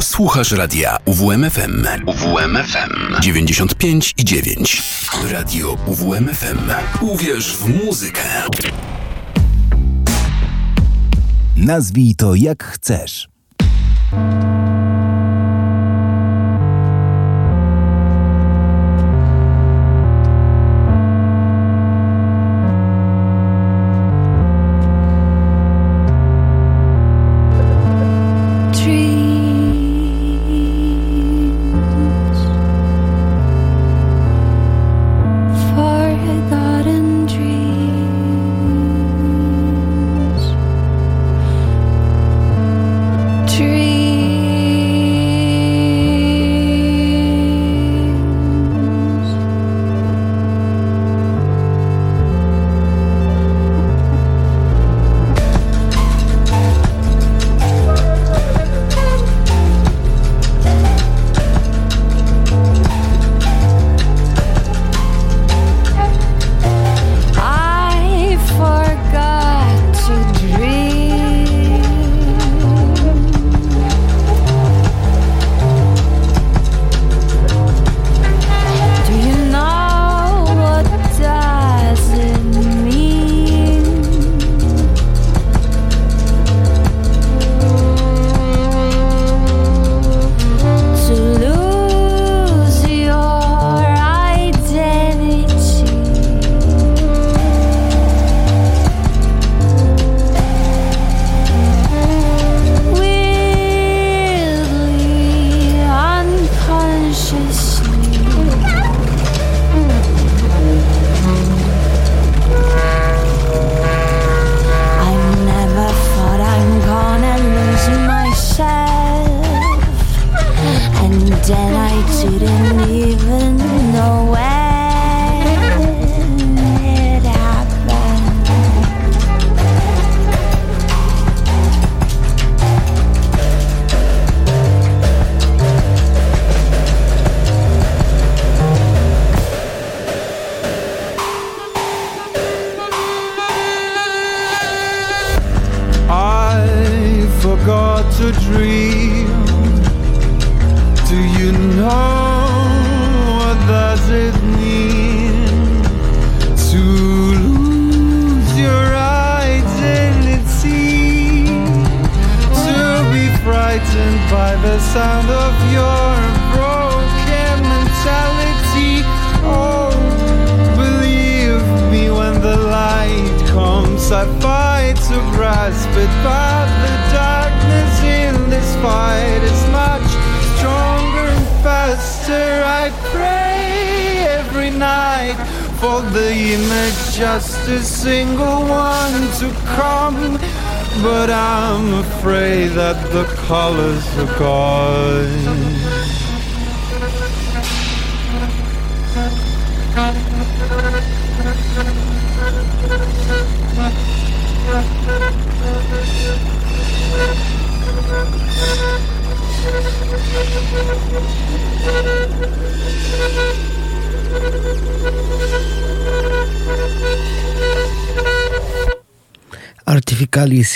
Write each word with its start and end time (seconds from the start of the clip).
Słuchasz 0.00 0.52
radia 0.52 0.96
UWMFM. 1.04 1.86
UWMFM 2.06 3.20
95 3.20 4.14
i 4.16 4.24
9. 4.24 4.82
Radio 5.30 5.76
UWMFM. 5.86 6.58
Uwierz 7.00 7.56
w 7.56 7.84
muzykę. 7.84 8.22
Nazwij 11.56 12.14
to 12.14 12.34
jak 12.34 12.64
chcesz. 12.64 13.28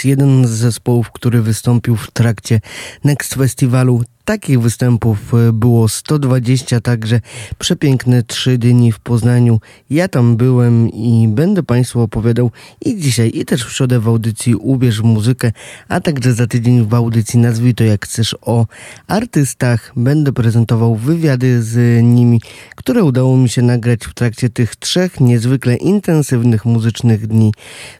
Jeden 0.04 0.46
z 0.46 0.50
zespołów, 0.50 1.10
który 1.10 1.42
wystąpił 1.42 1.96
w 1.96 2.10
trakcie 2.10 2.60
Next 3.04 3.34
Festiwalu 3.34 4.02
Takich 4.24 4.60
występów 4.60 5.34
e, 5.34 5.52
było 5.52 5.88
120, 5.88 6.80
także 6.80 7.20
przepiękne 7.58 8.22
trzy 8.22 8.58
dni 8.58 8.92
w 8.92 8.98
Poznaniu. 8.98 9.60
Ja 9.90 10.08
tam 10.08 10.36
byłem 10.36 10.88
i 10.88 11.28
będę 11.28 11.62
Państwu 11.62 12.00
opowiadał 12.00 12.50
i 12.80 12.96
dzisiaj, 13.00 13.30
i 13.34 13.44
też 13.44 13.64
w 13.64 13.72
środę 13.72 14.00
w 14.00 14.08
audycji 14.08 14.54
Ubierz 14.54 15.00
muzykę, 15.00 15.52
a 15.88 16.00
także 16.00 16.34
za 16.34 16.46
tydzień 16.46 16.86
w 16.86 16.94
audycji 16.94 17.40
Nazwij 17.40 17.74
to 17.74 17.84
jak 17.84 18.04
chcesz 18.04 18.36
o 18.42 18.66
artystach. 19.08 19.92
Będę 19.96 20.32
prezentował 20.32 20.96
wywiady 20.96 21.62
z 21.62 22.02
nimi, 22.04 22.40
które 22.76 23.04
udało 23.04 23.36
mi 23.36 23.48
się 23.48 23.62
nagrać 23.62 24.04
w 24.04 24.14
trakcie 24.14 24.48
tych 24.48 24.76
trzech 24.76 25.20
niezwykle 25.20 25.76
intensywnych 25.76 26.64
muzycznych 26.64 27.26
dni. 27.26 27.52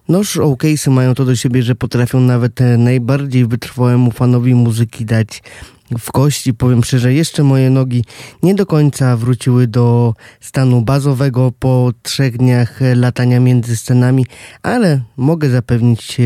No, 0.08 0.20
showcase'y 0.20 0.90
mają 0.90 1.14
to 1.14 1.24
do 1.24 1.36
siebie, 1.36 1.62
że 1.62 1.74
potrafią 1.74 2.20
nawet 2.20 2.60
najbardziej 2.78 3.46
wytrwałemu 3.46 4.10
fanowi 4.10 4.54
muzyki 4.54 5.04
dać 5.04 5.42
w 5.98 6.12
kości. 6.12 6.54
Powiem 6.54 6.84
szczerze, 6.84 7.14
jeszcze 7.14 7.42
moje 7.42 7.70
nogi 7.70 8.04
nie 8.42 8.54
do 8.54 8.66
końca 8.66 9.16
wróciły 9.16 9.66
do 9.66 10.14
stanu 10.40 10.82
bazowego 10.82 11.52
po 11.58 11.92
trzech 12.02 12.36
dniach 12.36 12.80
latania 12.94 13.40
między 13.40 13.76
scenami, 13.76 14.26
ale 14.62 15.00
mogę 15.16 15.50
zapewnić 15.50 16.20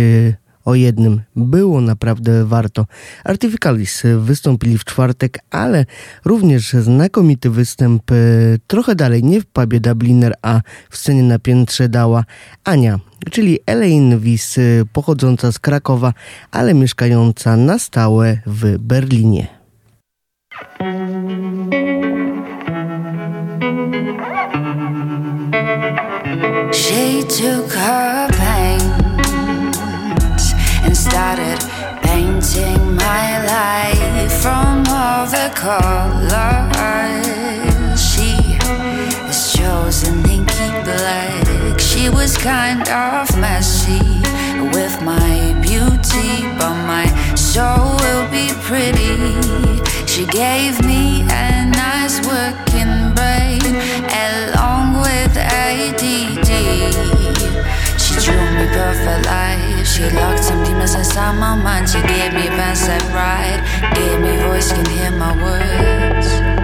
o 0.68 0.74
jednym. 0.74 1.20
Było 1.36 1.80
naprawdę 1.80 2.44
warto. 2.44 2.86
Artificalis 3.24 4.02
wystąpili 4.18 4.78
w 4.78 4.84
czwartek, 4.84 5.38
ale 5.50 5.84
również 6.24 6.72
znakomity 6.72 7.50
występ 7.50 8.10
e, 8.10 8.14
trochę 8.66 8.94
dalej, 8.94 9.24
nie 9.24 9.40
w 9.40 9.46
pubie 9.46 9.80
Dubliner, 9.80 10.34
a 10.42 10.60
w 10.90 10.96
scenie 10.96 11.22
na 11.22 11.38
piętrze 11.38 11.88
dała 11.88 12.24
Ania, 12.64 12.98
czyli 13.30 13.58
Elaine 13.66 14.18
Wies, 14.18 14.58
e, 14.58 14.62
pochodząca 14.92 15.52
z 15.52 15.58
Krakowa, 15.58 16.12
ale 16.50 16.74
mieszkająca 16.74 17.56
na 17.56 17.78
stałe 17.78 18.38
w 18.46 18.78
Berlinie. 18.78 19.46
She 26.72 27.22
took 27.22 27.70
her 27.72 28.57
started 31.18 31.58
painting 32.00 32.94
my 32.94 33.26
life 33.44 34.32
from 34.40 34.84
color. 35.52 36.70
She 37.96 38.30
has 39.26 39.52
chosen 39.52 40.14
inky 40.30 40.70
black. 40.86 41.80
She 41.80 42.08
was 42.08 42.38
kind 42.38 42.88
of 42.88 43.26
messy 43.36 44.06
with 44.76 44.94
my 45.02 45.58
beauty, 45.60 46.30
but 46.56 46.76
my 46.86 47.06
soul 47.34 47.96
will 48.02 48.26
be 48.30 48.46
pretty. 48.68 49.16
She 50.06 50.24
gave 50.26 50.74
me 50.84 51.22
a 51.22 51.66
nice 51.66 52.16
working 52.28 52.77
me 58.58 58.66
perfect 58.74 59.26
life. 59.26 59.86
She 59.86 60.10
locked 60.10 60.44
some 60.44 60.62
demons 60.64 60.94
inside 60.94 61.38
my 61.38 61.54
mind. 61.54 61.88
She 61.88 62.00
gave 62.02 62.32
me 62.34 62.48
pants 62.48 62.86
that 62.86 63.02
ride. 63.14 63.62
Gave 63.94 64.20
me 64.20 64.36
voice, 64.42 64.72
can 64.72 64.86
hear 64.86 65.10
my 65.12 65.32
words. 65.42 66.57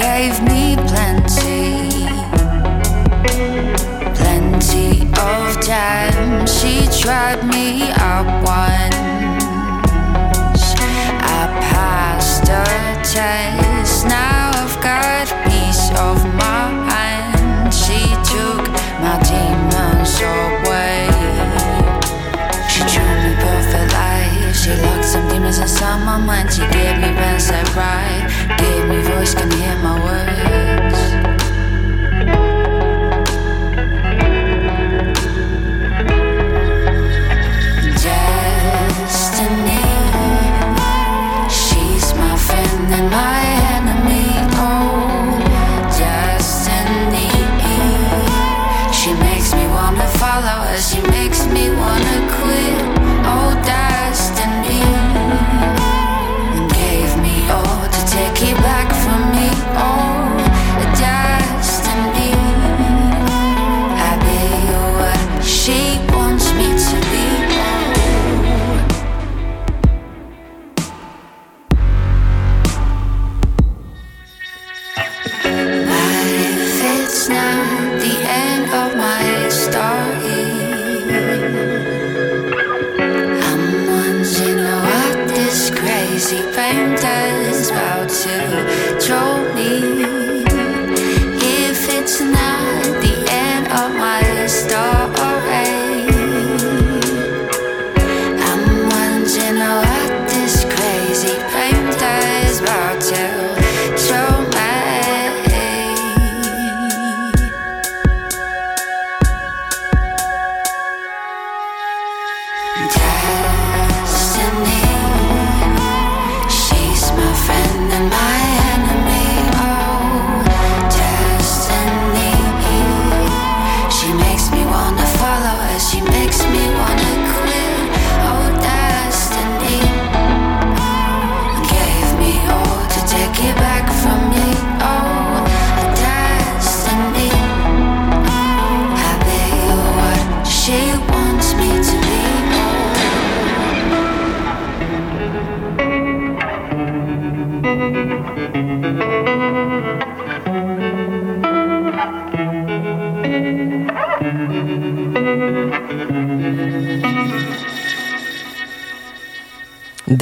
Gave 0.00 0.42
me 0.42 0.76
plenty. 0.88 1.90
Plenty 4.18 5.02
of 5.28 5.60
time. 5.60 6.46
She 6.46 6.88
tried 7.02 7.44
me 7.44 7.92
up 8.14 8.26
once. 8.42 8.96
I 11.36 11.42
passed 11.68 12.42
the 12.48 12.64
test. 13.12 14.06
Now 14.06 14.50
I've 14.54 14.76
got 14.80 15.26
peace 15.44 15.90
of 16.08 16.16
mind. 16.42 17.74
She 17.82 18.00
took 18.32 18.64
my 19.04 19.16
demons 19.28 20.16
away. 20.36 21.12
She 22.72 22.80
drew 22.92 23.12
me 23.24 23.32
perfect 23.44 23.92
life. 23.92 24.56
She 24.56 24.72
locked 24.82 25.04
some 25.04 25.28
demons 25.28 25.58
inside 25.58 26.02
my 26.06 26.16
mind. 26.16 26.50
She 26.50 26.62
gave 26.72 26.96
me 27.02 27.10
pants 27.20 27.48
that 27.50 27.68
right. 27.76 28.29
Me 28.88 29.02
voice, 29.02 29.34
can 29.34 29.50
hear 29.50 29.76
my 29.76 29.96
words. 30.04 31.39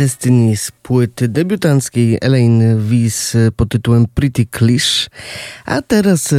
Destiny 0.08 0.56
z 0.56 0.70
płyty 0.70 1.28
debiutanckiej 1.28 2.18
Elaine 2.20 2.76
Weiss 2.78 3.36
pod 3.56 3.68
tytułem 3.68 4.06
Pretty 4.14 4.46
Cliché. 4.58 5.08
A 5.64 5.82
teraz 5.82 6.32
e, 6.32 6.36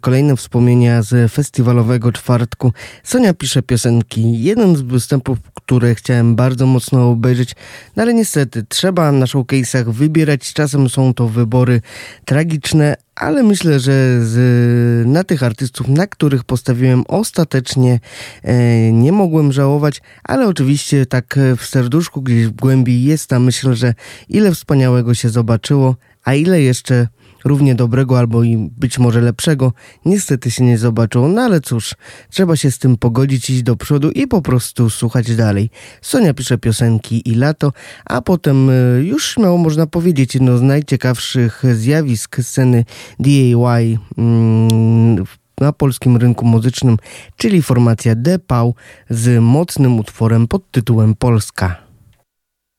kolejne 0.00 0.36
wspomnienia 0.36 1.02
z 1.02 1.32
festiwalowego 1.32 2.12
czwartku. 2.12 2.72
Sonia 3.04 3.34
pisze 3.34 3.62
piosenki. 3.62 4.42
Jeden 4.42 4.76
z 4.76 4.80
występów, 4.80 5.38
które 5.54 5.94
chciałem 5.94 6.36
bardzo 6.36 6.66
mocno 6.66 7.10
obejrzeć, 7.10 7.54
no 7.96 8.02
ale 8.02 8.14
niestety 8.14 8.64
trzeba 8.68 9.12
na 9.12 9.26
showcase'ach 9.26 9.92
wybierać. 9.92 10.52
Czasem 10.52 10.88
są 10.88 11.14
to 11.14 11.28
wybory 11.28 11.80
tragiczne, 12.24 12.96
ale 13.16 13.42
myślę, 13.42 13.80
że 13.80 14.26
z, 14.26 15.06
na 15.08 15.24
tych 15.24 15.42
artystów, 15.42 15.88
na 15.88 16.06
których 16.06 16.44
postawiłem 16.44 17.04
ostatecznie, 17.08 18.00
e, 18.42 18.92
nie 18.92 19.12
mogłem 19.12 19.52
żałować, 19.52 20.02
ale 20.24 20.46
oczywiście 20.46 21.06
tak 21.06 21.38
w 21.56 21.66
serduszku 21.66 22.22
gdzieś 22.22 22.46
w 22.46 22.52
głębi 22.52 23.04
jest 23.04 23.28
ta 23.28 23.40
myśl, 23.40 23.74
że 23.74 23.94
ile 24.28 24.54
wspaniałego 24.54 25.14
się 25.14 25.28
zobaczyło, 25.28 25.96
a 26.24 26.34
ile 26.34 26.62
jeszcze 26.62 27.08
równie 27.44 27.74
dobrego 27.74 28.18
albo 28.18 28.42
i 28.42 28.70
być 28.76 28.98
może 28.98 29.20
lepszego 29.20 29.72
niestety 30.04 30.50
się 30.50 30.64
nie 30.64 30.78
zobaczyło. 30.78 31.28
No 31.28 31.42
ale 31.42 31.60
cóż, 31.60 31.94
trzeba 32.30 32.56
się 32.56 32.70
z 32.70 32.78
tym 32.78 32.96
pogodzić, 32.96 33.50
iść 33.50 33.62
do 33.62 33.76
przodu 33.76 34.10
i 34.10 34.26
po 34.26 34.42
prostu 34.42 34.90
słuchać 34.90 35.36
dalej. 35.36 35.70
Sonia 36.02 36.34
pisze 36.34 36.58
piosenki 36.58 37.30
i 37.30 37.34
lato, 37.34 37.72
a 38.04 38.22
potem 38.22 38.70
y, 38.70 39.04
już 39.04 39.34
śmiało 39.34 39.58
można 39.58 39.86
powiedzieć 39.86 40.34
jedno 40.34 40.58
z 40.58 40.62
najciekawszych 40.62 41.62
zjawisk 41.74 42.36
sceny 42.42 42.84
DIY 43.20 43.98
mm, 44.18 45.24
na 45.60 45.72
polskim 45.72 46.16
rynku 46.16 46.46
muzycznym, 46.46 46.96
czyli 47.36 47.62
formacja 47.62 48.14
Depał 48.14 48.74
z 49.10 49.42
mocnym 49.42 49.98
utworem 49.98 50.48
pod 50.48 50.70
tytułem 50.70 51.14
Polska. 51.14 51.76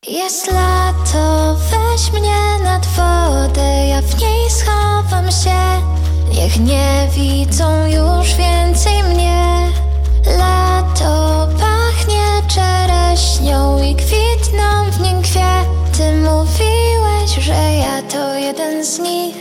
Jest 0.10 0.52
lato, 0.52 1.58
weź 1.72 2.22
mnie 2.22 2.47
nad 2.78 2.86
wodę, 2.86 3.88
ja 3.88 4.02
w 4.02 4.22
niej 4.22 4.50
schowam 4.50 5.32
się. 5.32 5.82
Niech 6.36 6.60
nie 6.60 7.08
widzą 7.16 7.86
już 7.86 8.36
więcej 8.36 9.04
mnie. 9.04 9.72
Lato 10.38 11.48
pachnie 11.60 12.26
czereśnią 12.48 13.84
i 13.84 13.96
kwitną 13.96 14.92
w 14.92 15.00
nim 15.00 15.22
kwiaty. 15.22 16.12
Mówiłeś, 16.24 17.46
że 17.46 17.74
ja 17.74 18.02
to 18.02 18.34
jeden 18.36 18.86
z 18.86 19.00
nich. 19.00 19.36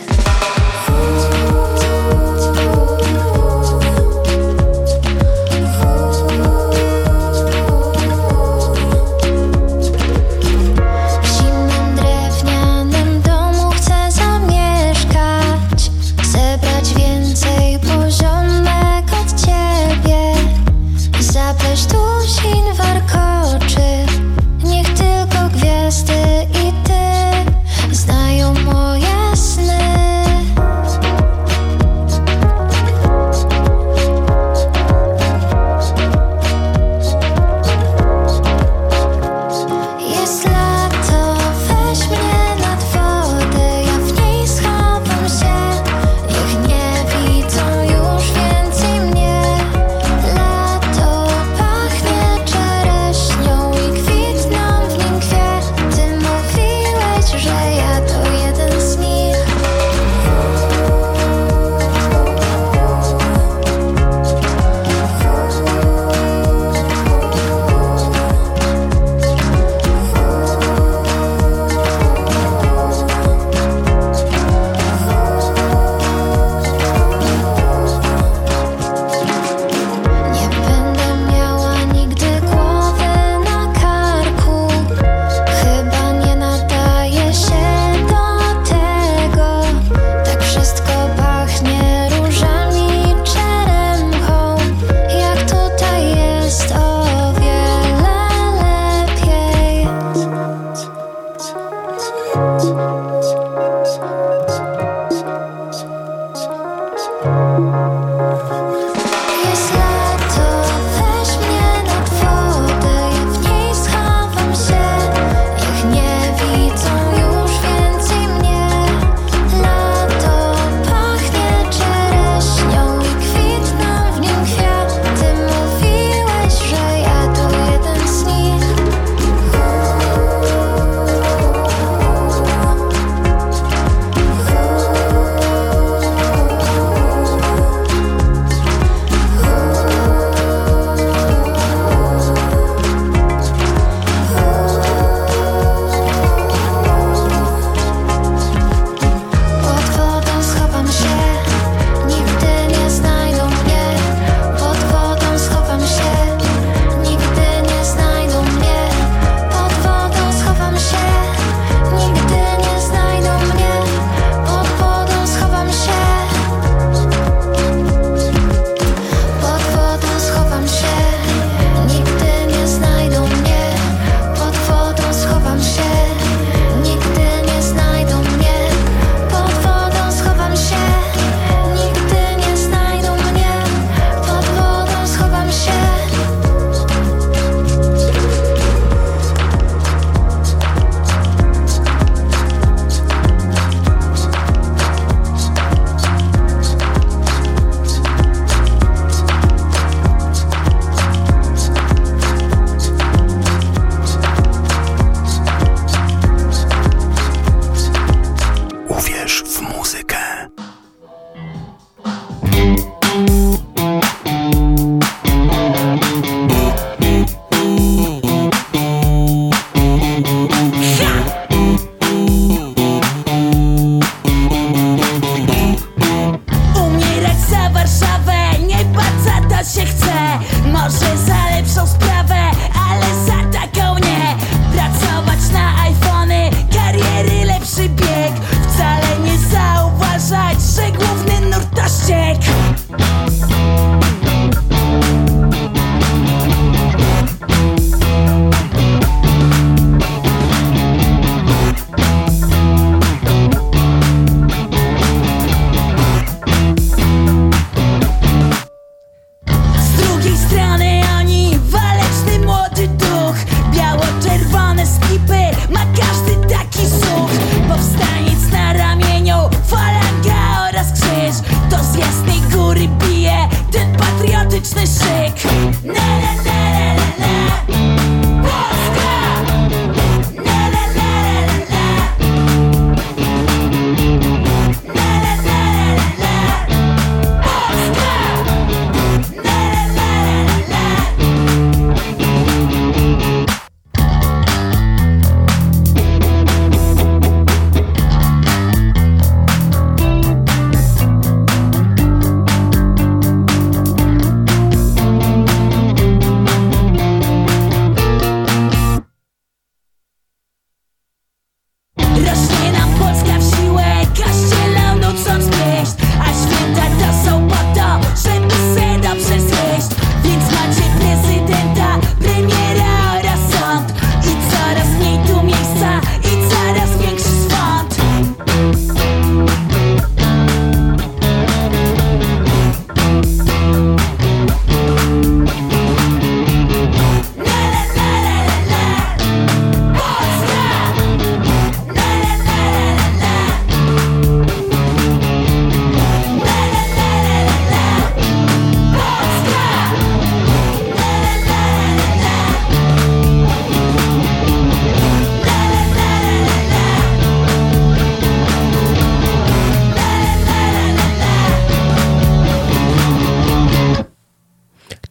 No. 275.84 276.15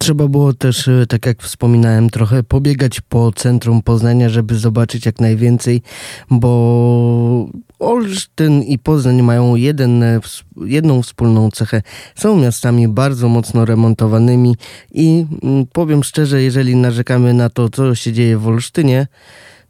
Trzeba 0.06 0.28
było 0.28 0.54
też, 0.54 0.88
e, 0.88 1.06
tak 1.08 1.26
jak 1.26 1.44
wspominałem, 1.44 2.10
trochę 2.10 2.44
pobiegać 2.44 3.02
po 3.02 3.32
centrum 3.32 3.82
Poznania, 3.82 4.30
żeby 4.30 4.56
zobaczyć 4.56 5.06
jak 5.06 5.20
najwięcej, 5.20 5.82
bo 6.30 7.48
Olsztyn 7.80 8.64
i 8.64 8.80
Poznań 8.80 9.22
mają 9.22 9.56
jeden, 9.56 10.04
e, 10.04 10.20
jedną 10.66 11.02
wspólną 11.02 11.52
cechę. 11.52 11.82
Są 12.16 12.38
miastami 12.38 12.88
bardzo 12.88 13.30
mocno 13.30 13.66
remontowanymi 13.66 14.56
i 14.92 15.26
mm, 15.44 15.66
powiem 15.74 16.04
szczerze, 16.04 16.42
jeżeli 16.42 16.76
narzekamy 16.76 17.34
na 17.34 17.50
to, 17.50 17.70
co 17.70 17.96
się 17.96 18.14
dzieje 18.14 18.38
w 18.38 18.48
Olsztynie, 18.48 19.08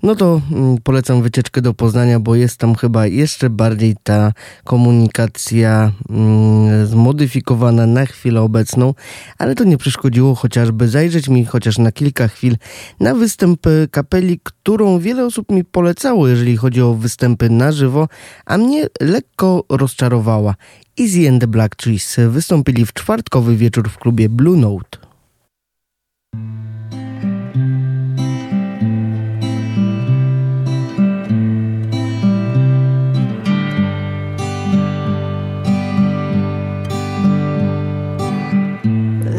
no 0.04 0.16
to 0.16 0.42
mm, 0.52 0.78
polecam 0.84 1.22
wycieczkę 1.22 1.62
do 1.62 1.74
Poznania, 1.74 2.20
bo 2.20 2.36
jest 2.36 2.58
tam 2.58 2.76
chyba 2.76 3.08
jeszcze 3.08 3.50
bardziej 3.50 3.96
ta 4.04 4.34
komunikacja 4.64 5.92
mm, 6.10 6.88
zmodyfikowana 6.88 7.86
na 7.86 8.06
chwilę 8.06 8.42
obecną, 8.42 8.94
ale 9.38 9.56
to 9.56 9.64
nie 9.64 9.78
przeszkodziło 9.78 10.36
chociażby 10.36 10.88
zajrzeć 10.88 11.30
mi 11.30 11.46
chociaż 11.46 11.78
na 11.78 11.92
kilka 11.92 12.28
chwil 12.28 12.58
na 13.00 13.16
występ 13.16 13.62
kapeli, 13.92 14.40
którą 14.44 15.00
wiele 15.00 15.26
osób 15.26 15.52
mi 15.52 15.64
polecało, 15.64 16.28
jeżeli 16.28 16.58
chodzi 16.58 16.82
o 16.82 16.94
występy 16.94 17.50
na 17.50 17.72
żywo, 17.72 18.08
a 18.46 18.58
mnie 18.58 18.88
lekko 19.02 19.64
rozczarowała. 19.70 20.56
Easy 21.00 21.30
and 21.30 21.42
the 21.42 21.48
Black 21.48 21.76
Trees 21.76 22.16
wystąpili 22.30 22.86
w 22.86 22.94
czwartkowy 22.94 23.56
wieczór 23.56 23.90
w 23.90 23.98
klubie 23.98 24.30
Blue 24.30 24.58
Note. 24.58 25.05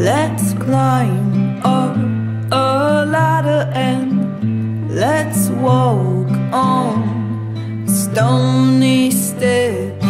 Let's 0.07 0.53
climb 0.53 1.59
up 1.65 1.97
a 2.49 3.05
ladder 3.05 3.69
and 3.73 4.89
let's 4.95 5.49
walk 5.49 6.31
on 6.53 7.85
stony 7.85 9.11
steps. 9.11 10.05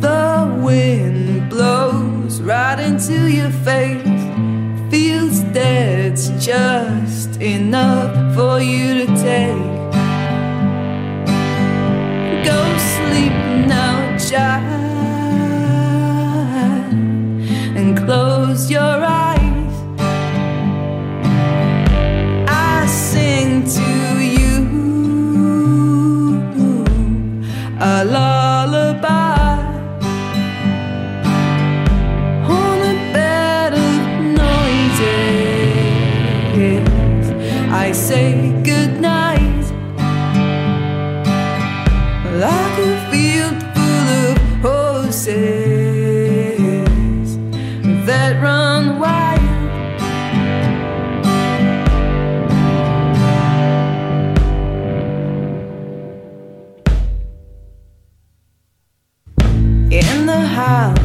The 0.00 0.60
wind 0.64 1.50
blows 1.50 2.40
right 2.40 2.80
into 2.80 3.30
your 3.30 3.50
face, 3.50 4.22
feels 4.90 5.40
dead's 5.52 6.30
just 6.42 7.42
enough 7.42 8.34
for 8.34 8.58
you 8.58 9.04
to 9.04 9.06
take. 9.28 9.74
Go 12.46 12.58
sleep 12.78 13.36
now, 13.68 14.16
child 14.16 14.93
close 18.54 18.70
your 18.70 18.80
eyes. 18.80 19.13
In 59.90 60.26
the 60.26 60.40
house 60.40 61.03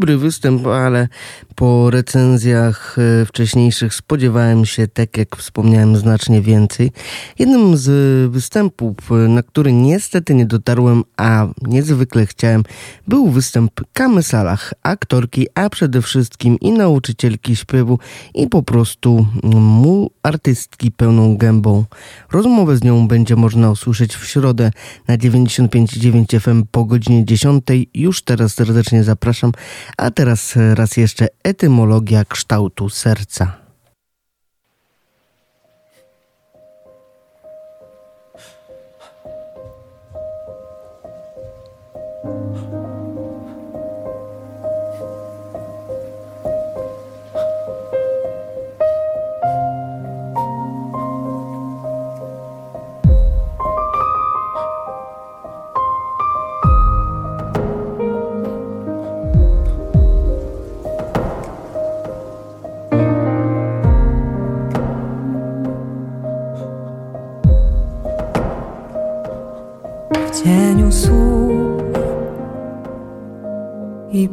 Dobry 0.00 0.16
występ, 0.16 0.66
ale 0.66 1.08
po 1.54 1.79
recenzjach 1.90 2.96
e, 2.98 3.26
wcześniejszych 3.26 3.94
spodziewałem 3.94 4.66
się, 4.66 4.88
tak 4.88 5.16
jak 5.16 5.36
wspomniałem, 5.36 5.96
znacznie 5.96 6.42
więcej. 6.42 6.92
Jednym 7.38 7.76
z 7.76 7.90
występów, 8.30 8.96
e, 9.10 9.14
na 9.14 9.42
który 9.42 9.72
niestety 9.72 10.34
nie 10.34 10.46
dotarłem, 10.46 11.02
a 11.16 11.46
niezwykle 11.62 12.26
chciałem, 12.26 12.62
był 13.08 13.30
występ 13.30 13.80
Kamy 13.92 14.22
Salah, 14.22 14.72
aktorki, 14.82 15.46
a 15.54 15.70
przede 15.70 16.02
wszystkim 16.02 16.56
i 16.60 16.72
nauczycielki 16.72 17.56
śpiewu 17.56 17.98
i 18.34 18.48
po 18.48 18.62
prostu 18.62 19.26
mu 19.54 20.10
artystki 20.22 20.90
pełną 20.90 21.36
gębą. 21.36 21.84
Rozmowę 22.32 22.76
z 22.76 22.84
nią 22.84 23.08
będzie 23.08 23.36
można 23.36 23.70
usłyszeć 23.70 24.16
w 24.16 24.26
środę 24.26 24.70
na 25.08 25.16
95,9 25.16 26.40
FM 26.40 26.62
po 26.70 26.84
godzinie 26.84 27.24
10. 27.24 27.64
Już 27.94 28.22
teraz 28.22 28.54
serdecznie 28.54 29.04
zapraszam, 29.04 29.52
a 29.96 30.10
teraz 30.10 30.54
raz 30.74 30.96
jeszcze 30.96 31.28
etymologia 31.44 31.79
kształtu 32.24 32.88
serca. 32.88 33.52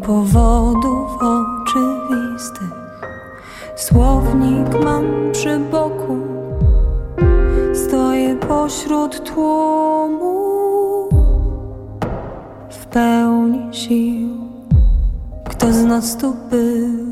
Powodów 0.05 1.17
oczywistych. 1.21 2.71
Słownik 3.75 4.83
mam 4.83 5.31
przy 5.31 5.60
boku, 5.60 6.17
stoję 7.73 8.36
pośród 8.36 9.33
tłumu 9.33 11.10
w 12.69 12.86
pełni 12.86 13.73
sił. 13.73 14.29
Kto 15.49 15.73
z 15.73 15.83
nas 15.83 16.17
tu 16.17 16.36
był? 16.49 17.07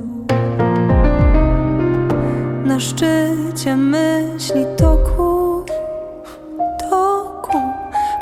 Na 2.65 2.79
szczycie 2.79 3.75
myśli 3.75 4.65
toku 4.77 5.25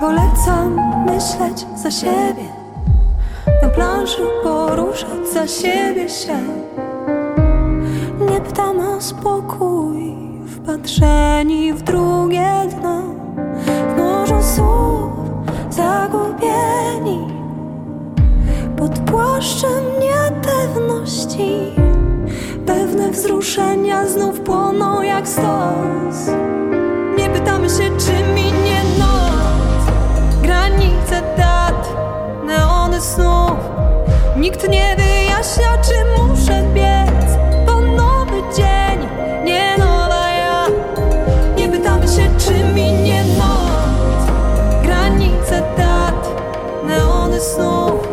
Polecam 0.04 0.76
myśleć 1.06 1.66
za 1.76 1.92
siebie 1.92 2.63
Planszy 3.74 4.22
poruszać 4.44 5.30
za 5.34 5.48
siebie 5.48 6.10
się. 6.10 6.38
Nie 8.32 8.42
pytam 8.42 8.80
o 8.80 9.02
spokój 9.02 10.16
Wpatrzeni 10.48 11.74
w 11.74 11.82
drugie 11.82 12.50
dno. 12.80 13.02
W 13.66 13.98
morzu 13.98 14.44
słów 14.56 15.12
zagubieni 15.70 17.28
Pod 18.78 19.00
płaszczem 19.00 19.84
niepewności 20.00 21.60
Pewne 22.66 23.12
wzruszenia 23.12 24.08
znów 24.08 24.40
płoną 24.40 25.02
jak 25.02 25.28
stos. 25.28 26.30
Nie 27.18 27.30
pytamy 27.30 27.70
się 27.70 27.98
czy 27.98 28.14
minie 28.36 28.84
granice 30.42 31.22
dat, 31.38 31.90
neony 32.46 33.02
snów 33.02 33.43
Nikt 34.44 34.70
nie 34.70 34.96
wyjaśnia, 34.96 35.78
czy 35.82 36.22
muszę 36.22 36.64
biec 36.74 37.38
po 37.66 37.80
nowy 37.82 38.42
dzień, 38.56 39.08
nie 39.44 39.78
nowa 39.78 40.30
ja. 40.30 40.66
Nie 41.58 41.70
pytamy 41.70 42.08
się, 42.08 42.28
czy 42.38 42.54
minie 42.76 43.24
noc. 43.38 44.32
Granice 44.84 45.62
dat, 45.78 46.30
neony 46.88 47.40
snów 47.40 48.08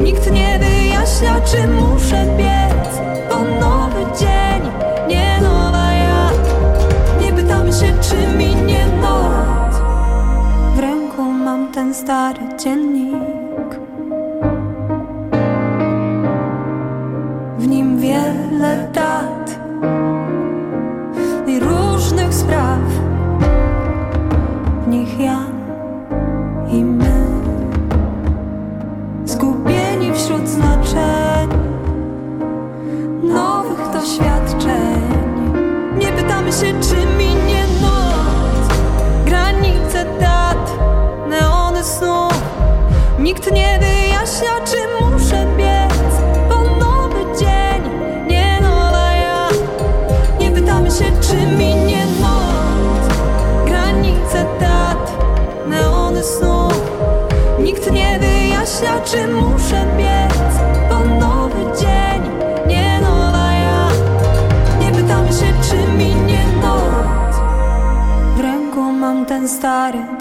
Nikt 0.00 0.30
nie 0.30 0.58
wyjaśnia, 0.58 1.40
czy 1.40 1.68
muszę 1.68 2.26
biec 2.36 2.98
po 3.30 3.36
nowy 3.36 4.18
dzień, 4.18 4.70
nie 5.08 5.40
nowa 5.40 5.92
ja. 5.92 6.30
Nie 7.20 7.32
pytamy 7.32 7.72
się, 7.72 7.92
czy 8.00 8.36
minie 8.38 8.86
noc. 9.02 9.76
Mam 11.44 11.72
ten 11.72 11.94
stary 11.94 12.40
dziennik. 12.58 12.95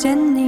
Stary 0.05 0.21
dziennik 0.21 0.44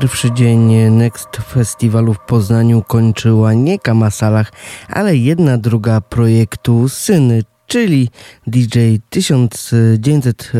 Pierwszy 0.00 0.32
dzień 0.32 0.90
Next 0.90 1.28
Festiwalu 1.36 2.14
w 2.14 2.18
Poznaniu 2.18 2.82
kończyła 2.82 3.54
nie 3.54 3.78
Kama 3.78 4.10
Salach, 4.10 4.52
ale 4.88 5.16
jedna 5.16 5.58
druga 5.58 6.00
projektu 6.00 6.88
Syny, 6.88 7.42
czyli 7.66 8.08
DJ 8.46 8.78
1900 9.10 10.52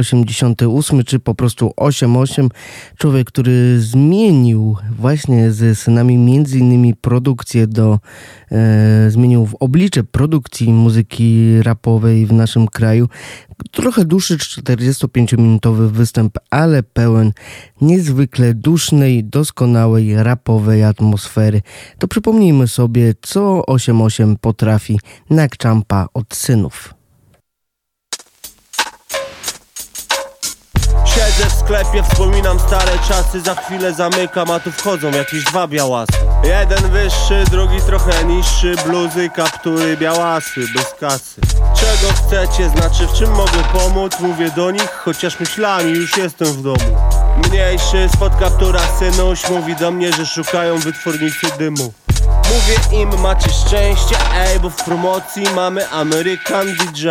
88 0.00 1.04
czy 1.04 1.18
po 1.18 1.34
prostu 1.34 1.72
88. 1.76 2.48
Człowiek, 2.98 3.28
który 3.28 3.80
zmienił 3.80 4.76
właśnie 4.98 5.52
ze 5.52 5.74
synami 5.74 6.18
między 6.18 6.58
innymi 6.58 6.94
produkcję 6.94 7.66
do, 7.66 7.98
e, 8.52 9.10
zmienił 9.10 9.46
w 9.46 9.54
oblicze 9.54 10.04
produkcji 10.04 10.72
muzyki 10.72 11.62
rapowej 11.62 12.26
w 12.26 12.32
naszym 12.32 12.68
kraju. 12.68 13.08
Trochę 13.70 14.04
dłuższy 14.04 14.36
45-minutowy 14.36 15.90
występ, 15.90 16.38
ale 16.50 16.82
pełen 16.82 17.32
niezwykle 17.80 18.54
dusznej, 18.54 19.24
doskonałej 19.24 20.22
rapowej 20.22 20.84
atmosfery. 20.84 21.62
To 21.98 22.08
przypomnijmy 22.08 22.68
sobie, 22.68 23.14
co 23.22 23.66
88 23.66 24.36
potrafi 24.40 24.98
na 25.30 25.48
Czampa 25.48 26.06
od 26.14 26.34
synów. 26.34 26.99
Sklepie, 31.70 32.02
wspominam 32.02 32.60
stare 32.60 32.98
czasy 33.08 33.40
Za 33.40 33.54
chwilę 33.54 33.92
zamykam, 33.92 34.50
a 34.50 34.60
tu 34.60 34.72
wchodzą 34.72 35.10
jakieś 35.10 35.44
dwa 35.44 35.66
białasy. 35.66 36.12
Jeden 36.44 36.90
wyższy, 36.90 37.44
drugi 37.50 37.80
trochę 37.86 38.24
niższy 38.24 38.74
Bluzy, 38.86 39.30
kaptury, 39.30 39.96
białasy, 39.96 40.60
bez 40.74 40.94
kasy. 41.00 41.40
Czego 41.74 42.12
chcecie, 42.12 42.68
znaczy 42.68 43.06
w 43.06 43.12
czym 43.12 43.30
mogę 43.30 43.62
pomóc? 43.72 44.12
Mówię 44.20 44.50
do 44.50 44.70
nich, 44.70 44.90
chociaż 45.04 45.40
myślami 45.40 45.92
już 45.92 46.16
jestem 46.16 46.48
w 46.48 46.62
domu. 46.62 46.96
Mniejszy, 47.48 48.08
spod 48.14 48.36
kaptura 48.36 48.80
synuś 48.98 49.48
Mówi 49.50 49.76
do 49.76 49.90
mnie, 49.90 50.12
że 50.12 50.26
szukają 50.26 50.78
wytwornicy 50.78 51.46
dymu. 51.58 51.92
Mówię 52.36 53.02
im, 53.02 53.20
macie 53.20 53.50
szczęście, 53.50 54.16
ej, 54.34 54.60
bo 54.60 54.70
w 54.70 54.76
promocji 54.76 55.44
mamy 55.54 55.90
American 55.90 56.66
DJ 56.66 57.08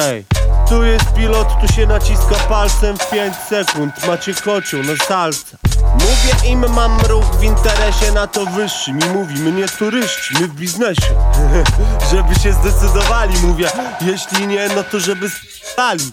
tu 0.69 0.83
jest 0.83 1.13
pilot, 1.13 1.47
tu 1.61 1.73
się 1.73 1.87
naciska 1.87 2.35
palcem 2.49 2.97
w 2.97 3.09
5 3.09 3.35
sekund. 3.49 4.07
Macie 4.07 4.33
kocioł 4.33 4.83
na 4.83 5.05
salce. 5.05 5.57
Mówię 5.93 6.49
im, 6.51 6.73
mam 6.73 6.99
ruch 7.01 7.25
w 7.25 7.43
interesie 7.43 8.11
na 8.11 8.27
to 8.27 8.45
wyższy 8.45 8.93
Mi 8.93 9.05
mówi, 9.05 9.39
my 9.39 9.51
nie 9.51 9.67
turyści, 9.67 10.33
my 10.39 10.47
w 10.47 10.55
biznesie. 10.55 11.15
Żeby 12.11 12.35
się 12.35 12.53
zdecydowali, 12.53 13.39
mówię 13.43 13.69
Jeśli 14.01 14.47
nie, 14.47 14.69
no 14.75 14.83
to 14.83 14.99
żeby 14.99 15.29
stali 15.63 16.11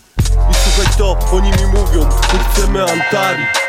I 0.51 0.55
słuchaj 0.55 0.95
to, 0.99 1.19
oni 1.33 1.51
mi 1.51 1.67
mówią 1.67 2.09
My 2.33 2.39
chcemy 2.53 2.83
Antari 2.83 3.66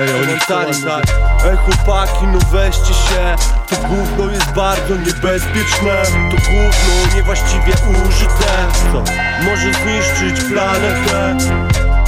Ej, 0.00 0.22
oni 0.22 0.40
stali, 0.40 0.82
tak 0.84 1.04
Ej 1.44 1.56
chłopaki, 1.56 2.26
no 2.26 2.38
weźcie 2.52 2.94
się. 2.94 3.36
To 3.70 3.76
gówno 3.76 4.32
jest 4.32 4.50
bardzo 4.52 4.94
niebezpieczne. 4.94 6.02
To 6.30 6.36
gówno 6.36 7.16
niewłaściwie 7.16 7.72
użyte. 8.08 8.68
Co? 8.92 9.02
Może 9.44 9.72
zniszczyć 9.72 10.44
planetę. 10.44 11.36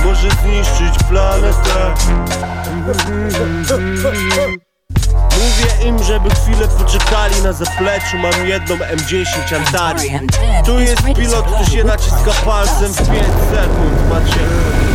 Może 0.05 0.29
zniszczyć 0.31 1.05
planetę. 1.09 1.94
Mówię 5.35 5.88
im, 5.88 6.03
żeby 6.03 6.31
chwilę 6.31 6.68
poczekali 6.79 7.42
na 7.42 7.53
zapleczu. 7.53 8.18
Mam 8.18 8.46
jedną 8.46 8.76
M10 8.76 9.57
Antari. 9.57 10.11
Tu 10.64 10.81
jest 10.81 11.03
pilot, 11.16 11.59
tu 11.59 11.70
się 11.70 11.85
naciska 11.85 12.33
palcem 12.44 12.92
w 12.92 12.96
5 12.96 13.09
sekund. 13.09 14.09
Macie... 14.11 14.89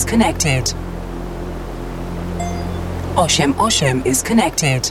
is 0.00 0.06
connected. 0.06 0.64
Oshem 3.22 3.52
Oshem 3.54 4.06
is 4.06 4.22
connected. 4.22 4.90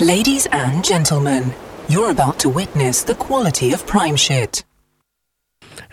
Ladies 0.00 0.46
and 0.52 0.84
gentlemen, 0.84 1.52
you're 1.88 2.10
about 2.10 2.38
to 2.40 2.48
witness 2.48 3.02
the 3.02 3.16
quality 3.16 3.72
of 3.72 3.84
Prime 3.84 4.14
Shit. 4.16 4.67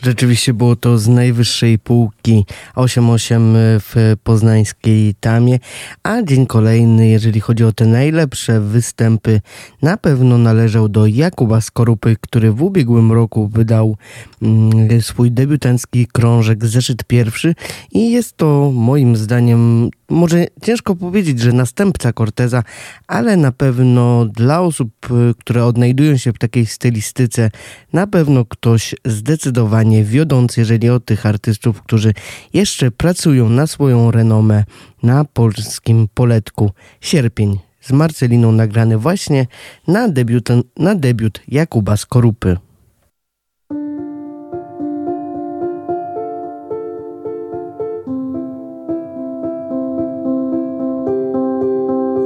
Rzeczywiście 0.06 0.54
było 0.54 0.76
to 0.76 0.98
z 0.98 1.08
najwyższej 1.08 1.80
półki 1.80 2.46
8-8 2.76 3.40
w 3.80 4.16
poznańskiej 4.24 5.16
Tamie, 5.20 5.60
a 6.04 6.24
dzień 6.24 6.48
kolejny, 6.48 7.08
jeżeli 7.08 7.40
chodzi 7.40 7.64
o 7.64 7.72
te 7.72 7.86
najlepsze 7.86 8.62
występy, 8.62 9.42
na 9.82 9.98
pewno 9.98 10.38
należał 10.38 10.90
do 10.90 11.08
Jakuba 11.08 11.62
Skorupy, 11.62 12.16
który 12.22 12.52
w 12.52 12.64
ubiegłym 12.64 13.12
roku 13.12 13.48
wydał 13.48 13.98
mm, 14.42 15.02
swój 15.02 15.32
debiutancki 15.32 16.08
krążek 16.08 16.66
Zeszyt 16.66 17.04
Pierwszy. 17.04 17.56
I 17.92 18.12
jest 18.12 18.38
to 18.38 18.72
moim 18.74 19.16
zdaniem 19.16 19.90
może 20.10 20.48
ciężko 20.62 20.96
powiedzieć, 20.96 21.40
że 21.40 21.52
następca 21.52 22.14
Corteza, 22.14 22.64
ale 23.08 23.38
na 23.38 23.52
pewno 23.52 24.26
dla 24.26 24.62
osób, 24.62 24.92
które 25.40 25.66
odnajdują 25.66 26.18
się 26.18 26.34
w 26.34 26.38
takiej 26.38 26.66
stylistyce, 26.66 27.52
na 27.94 28.08
pewno 28.08 28.46
ktoś 28.46 28.96
zdecydowanie 29.06 29.95
wiodący, 30.04 30.62
jeżeli 30.62 30.90
o 30.90 31.00
tych 31.00 31.26
artystów, 31.26 31.82
którzy 31.82 32.14
jeszcze 32.54 32.92
pracują 32.92 33.50
na 33.50 33.68
swoją 33.68 34.12
renomę 34.12 34.64
na 35.04 35.26
polskim 35.26 36.08
poletku. 36.14 36.72
Sierpień 37.02 37.60
z 37.82 37.92
Marceliną 37.92 38.52
nagrany 38.52 38.98
właśnie 38.98 39.48
na 39.88 40.10
debiut, 40.10 40.50
na 40.78 40.96
debiut 40.96 41.42
Jakuba 41.48 41.98
Skorupy. 41.98 42.58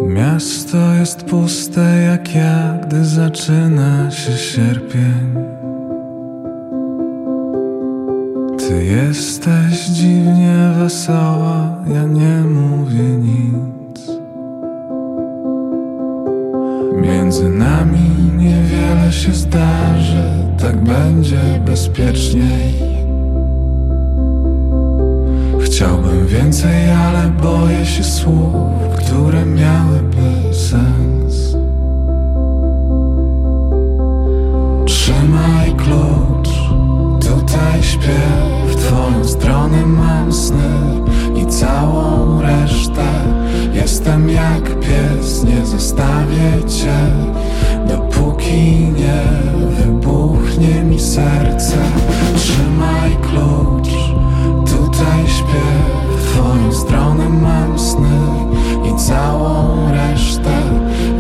Miasto 0.08 0.94
jest 0.94 1.24
puste 1.24 2.02
jak 2.12 2.36
ja, 2.36 2.80
gdy 2.84 3.06
zaczyna 3.06 4.12
się 4.12 4.38
sierpień. 4.38 5.59
Ty 8.70 8.86
jesteś 8.86 9.88
dziwnie 9.88 10.72
wesoła, 10.80 11.76
ja 11.94 12.04
nie 12.04 12.42
mówię 12.42 13.04
nic. 13.04 14.12
Między 17.02 17.50
nami 17.50 18.10
niewiele 18.38 19.12
się 19.12 19.32
zdarzy, 19.32 20.24
tak 20.62 20.84
będzie 20.84 21.62
bezpieczniej. 21.66 22.74
Chciałbym 25.62 26.28
więcej, 26.28 26.92
ale 26.92 27.30
boję 27.30 27.86
się 27.86 28.04
słów, 28.04 28.96
które 28.98 29.46
miałyby 29.46 30.54
sens. 30.54 31.56
Trzymaj 34.86 35.76
klucz, 35.76 36.50
tutaj 37.20 37.84
śpię, 37.84 38.59
w 39.00 39.02
twoją 39.02 39.24
stronę 39.24 39.86
mam 39.86 40.34
sny 40.34 41.02
i 41.36 41.46
całą 41.46 42.42
resztę. 42.42 43.04
Jestem 43.74 44.30
jak 44.30 44.80
pies, 44.80 45.44
nie 45.44 45.66
zostawię 45.66 46.64
cię, 46.68 46.98
dopóki 47.88 48.92
nie 48.98 49.24
wybuchnie 49.70 50.84
mi 50.84 51.00
serce. 51.00 51.78
Trzymaj 52.36 53.18
klucz 53.22 53.90
tutaj 54.66 55.28
śpię 55.28 55.66
W 56.18 56.32
twoją 56.32 56.74
stronę 56.74 57.30
mam 57.30 57.80
sny 57.80 58.20
I 58.92 58.98
całą 58.98 59.78
resztę 59.92 60.62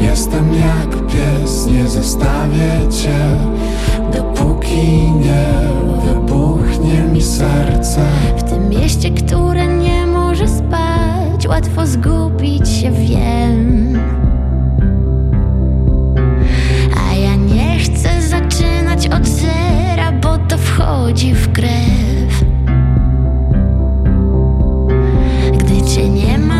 Jestem 0.01 0.53
jak 0.53 1.07
pies 1.07 1.67
Nie 1.67 1.87
zostawię 1.87 2.89
cię 2.89 3.37
Dopóki 4.13 5.11
nie 5.11 5.45
wybuchnie 6.05 6.18
mi 7.13 7.21
W 8.37 8.43
tym 8.43 8.69
mieście, 8.69 9.11
które 9.11 9.67
nie 9.67 10.07
może 10.07 10.47
spać 10.47 11.47
Łatwo 11.47 11.87
zgubić 11.87 12.69
się, 12.69 12.91
wiem. 12.91 13.99
A 17.09 17.15
ja 17.15 17.35
nie 17.35 17.79
chcę 17.79 18.21
zaczynać 18.21 19.07
od 19.07 19.27
zera 19.27 20.11
Bo 20.11 20.37
to 20.37 20.57
wchodzi 20.57 21.33
w 21.33 21.51
krew. 21.51 22.49
Cię 25.95 26.09
nie 26.09 26.37
ma, 26.37 26.58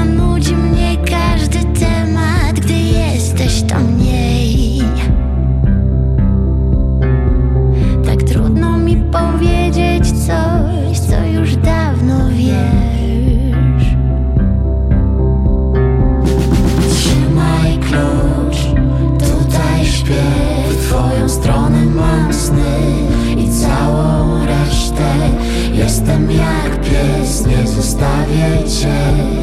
Jestem 26.10 26.32
jak 26.32 26.82
pies, 26.82 27.46
nie 27.46 27.68
zostawię 27.68 28.64
cię 28.68 29.39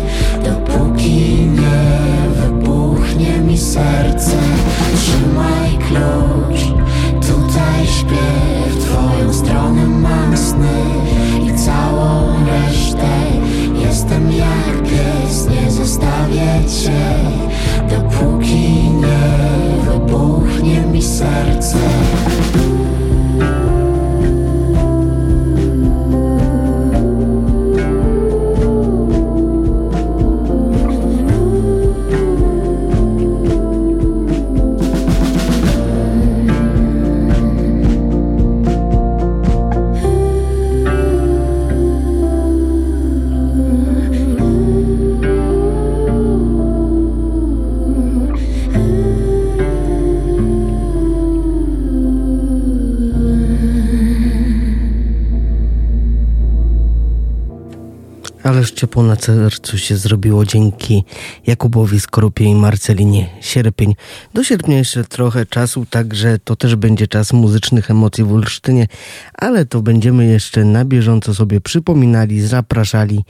ciepło 58.96 59.08
na 59.08 59.16
sercu 59.16 59.78
się 59.78 59.96
zrobiło 59.96 60.44
dzięki 60.44 61.04
Jakubowi 61.46 62.00
Skorupie 62.00 62.44
i 62.44 62.54
Marcelinie 62.54 63.30
Sierpień. 63.40 63.94
Do 64.34 64.44
sierpnia 64.44 64.78
jeszcze 64.78 65.04
trochę 65.04 65.46
czasu, 65.46 65.86
także 65.90 66.38
to 66.38 66.56
też 66.56 66.76
będzie 66.76 67.06
czas 67.06 67.32
muzycznych 67.32 67.90
emocji 67.90 68.24
w 68.24 68.32
Olsztynie, 68.32 68.86
ale 69.34 69.66
to 69.66 69.82
będziemy 69.82 70.26
jeszcze 70.26 70.64
na 70.64 70.84
bieżąco 70.84 71.34
sobie 71.34 71.60
przypominali, 71.60 72.40
zapraszali 72.40 73.24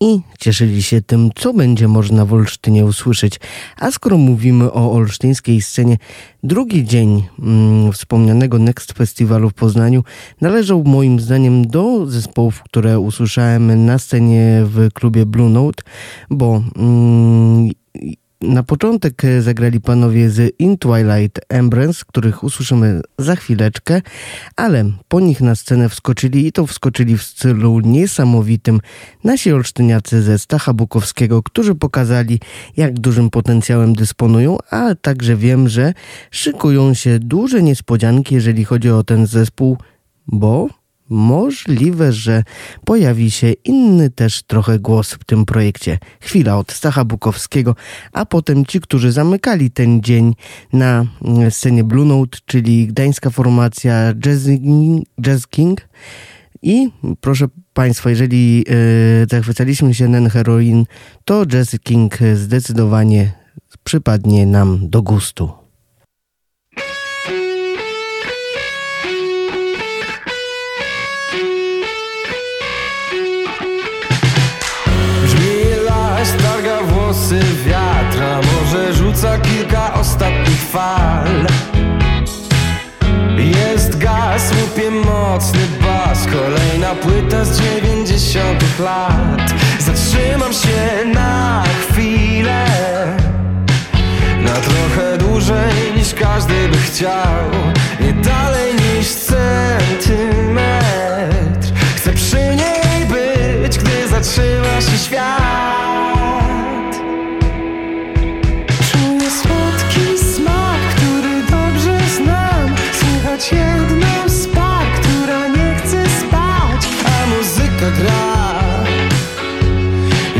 i 0.00 0.20
cieszyli 0.38 0.82
się 0.82 1.02
tym, 1.02 1.30
co 1.34 1.54
będzie 1.54 1.88
można 1.88 2.24
w 2.24 2.32
Olsztynie 2.32 2.84
usłyszeć. 2.84 3.40
A 3.78 3.90
skoro 3.90 4.18
mówimy 4.18 4.72
o 4.72 4.92
olsztyńskiej 4.92 5.62
scenie, 5.62 5.96
drugi 6.42 6.84
dzień 6.84 7.22
mm, 7.38 7.92
wspomnianego 7.92 8.58
Next 8.58 8.92
Festiwalu 8.92 9.50
w 9.50 9.54
Poznaniu 9.54 10.04
należał 10.40 10.84
moim 10.84 11.20
zdaniem 11.20 11.66
do 11.66 12.06
zespołów, 12.06 12.62
które 12.62 13.00
usłyszałem 13.00 13.84
na 13.84 13.98
scenie 13.98 14.62
w 14.64 14.88
klubie 14.92 15.26
Blue 15.26 15.50
Note, 15.50 15.82
bo 16.30 16.62
mm, 16.76 17.70
na 18.40 18.62
początek 18.62 19.22
zagrali 19.40 19.80
panowie 19.80 20.30
z 20.30 20.54
In 20.60 20.78
Twilight 20.78 21.40
Embrace, 21.48 22.02
których 22.06 22.44
usłyszymy 22.44 23.00
za 23.18 23.36
chwileczkę, 23.36 24.02
ale 24.56 24.84
po 25.08 25.20
nich 25.20 25.40
na 25.40 25.54
scenę 25.54 25.88
wskoczyli 25.88 26.46
i 26.46 26.52
to 26.52 26.66
wskoczyli 26.66 27.16
w 27.16 27.22
stylu 27.22 27.80
niesamowitym. 27.80 28.80
Nasi 29.24 29.52
olsztyniacy 29.52 30.22
ze 30.22 30.38
Stacha 30.38 30.72
Bukowskiego, 30.72 31.42
którzy 31.42 31.74
pokazali 31.74 32.40
jak 32.76 33.00
dużym 33.00 33.30
potencjałem 33.30 33.92
dysponują, 33.92 34.58
a 34.70 34.94
także 34.94 35.36
wiem, 35.36 35.68
że 35.68 35.92
szykują 36.30 36.94
się 36.94 37.18
duże 37.18 37.62
niespodzianki, 37.62 38.34
jeżeli 38.34 38.64
chodzi 38.64 38.90
o 38.90 39.04
ten 39.04 39.26
zespół, 39.26 39.78
bo 40.26 40.68
Możliwe, 41.08 42.12
że 42.12 42.42
pojawi 42.84 43.30
się 43.30 43.52
inny 43.52 44.10
też 44.10 44.42
trochę 44.42 44.78
głos 44.78 45.12
w 45.12 45.24
tym 45.24 45.44
projekcie. 45.44 45.98
Chwila 46.20 46.56
od 46.56 46.72
Stacha 46.72 47.04
Bukowskiego, 47.04 47.74
a 48.12 48.26
potem 48.26 48.66
ci, 48.66 48.80
którzy 48.80 49.12
zamykali 49.12 49.70
ten 49.70 50.02
dzień 50.02 50.34
na 50.72 51.06
scenie 51.50 51.84
Blue 51.84 52.06
Note, 52.06 52.38
czyli 52.46 52.86
gdańska 52.86 53.30
formacja 53.30 54.14
Jazz, 54.14 54.40
Jazz 55.20 55.46
King. 55.46 55.88
I 56.62 56.88
proszę 57.20 57.46
Państwa, 57.74 58.10
jeżeli 58.10 58.58
yy, 58.58 58.64
zachwycaliśmy 59.30 59.94
się 59.94 60.08
Nen 60.08 60.30
Heroin, 60.30 60.84
to 61.24 61.46
Jazz 61.46 61.76
King 61.82 62.18
zdecydowanie 62.34 63.32
przypadnie 63.84 64.46
nam 64.46 64.90
do 64.90 65.02
gustu. 65.02 65.65
Rzuca 79.16 79.38
kilka 79.38 79.94
ostatnich 79.94 80.60
fal. 80.60 81.46
Jest 83.38 83.98
gaz, 83.98 84.52
łupie 84.60 84.90
mocny 84.90 85.60
bas 85.82 86.26
Kolejna 86.26 86.94
płyta 86.94 87.44
z 87.44 87.60
dziewięćdziesiątych 87.60 88.78
lat. 88.78 89.54
Zatrzymam 89.80 90.52
się 90.52 91.04
na 91.14 91.64
chwilę 91.80 92.66
Na 94.40 94.52
trochę 94.52 95.18
dłużej 95.18 95.92
niż 95.96 96.14
każdy 96.14 96.68
by 96.68 96.76
chciał. 96.76 97.50
Nie 98.00 98.12
dalej 98.12 98.74
niż 98.74 99.06
centymetr. 99.08 100.58
Chcę 101.96 102.12
przy 102.12 102.36
niej 102.36 103.06
być, 103.08 103.78
gdy 103.78 104.08
zatrzyma 104.08 104.80
się 104.80 104.98
świat 104.98 106.15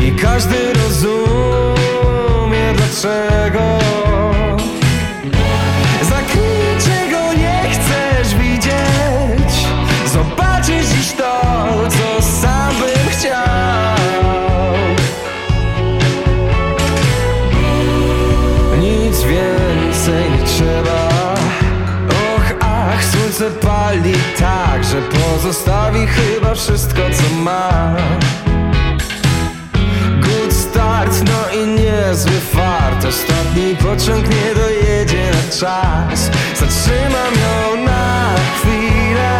I 0.01 0.11
każdy 0.11 0.73
rozumie 0.73 2.73
dlaczego. 2.75 3.79
Zakryj 6.01 6.77
czego 6.85 7.33
nie 7.33 7.61
chcesz 7.71 8.35
widzieć. 8.35 9.67
Zobaczysz 10.13 10.87
dziś 10.87 11.11
to, 11.11 11.41
co 11.89 12.21
sam 12.21 12.75
bym 12.75 13.09
chciał. 13.09 13.97
Nic 18.79 19.23
więcej 19.23 20.31
nie 20.31 20.45
trzeba. 20.45 21.09
Och, 22.09 22.55
ach, 22.59 23.05
słońce 23.05 23.51
pali 23.51 24.13
tak, 24.39 24.83
że 24.83 25.01
pozostawi 25.01 26.07
chyba 26.07 26.36
wszystko 26.55 27.01
co 27.13 27.35
ma. 27.35 27.95
Good 30.21 30.53
start, 30.53 31.23
no 31.25 31.59
i 31.61 31.67
niezły 31.67 32.31
fart. 32.31 33.05
Ostatni 33.05 33.75
pociąg 33.75 34.25
nie 34.29 34.55
dojedzie 34.55 35.31
na 35.31 35.57
czas. 35.59 36.31
Zatrzymam 36.55 37.33
ją 37.33 37.83
na 37.85 38.35
chwilę. 38.55 39.37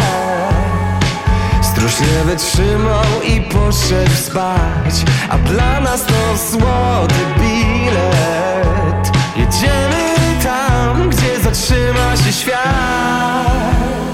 Stróż 1.61 1.99
nie 1.99 2.23
wytrzymał 2.25 3.21
i 3.27 3.41
poszedł 3.41 4.15
spać. 4.15 5.05
A 5.29 5.37
dla 5.37 5.79
nas 5.79 6.05
to 6.05 6.37
złoty 6.51 7.15
bilet. 7.39 9.11
Jedziemy 9.35 10.13
tam, 10.43 11.09
gdzie 11.09 11.39
zatrzyma 11.39 12.17
się 12.17 12.33
świat 12.33 14.06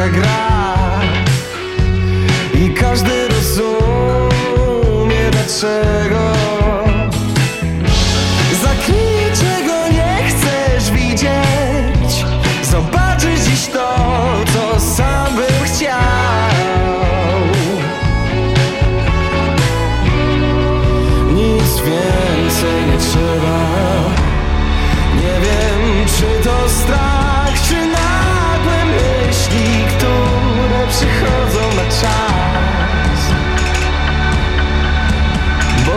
muzyka 0.00 0.08
gra 0.08 1.00
I 2.54 2.74
każdy 2.74 3.28
rozumie 3.28 3.70
dlaczego 5.30 5.99